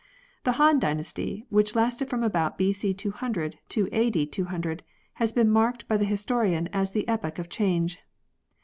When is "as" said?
6.73-6.91